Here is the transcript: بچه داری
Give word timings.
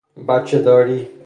بچه 0.27 0.59
داری 0.61 1.07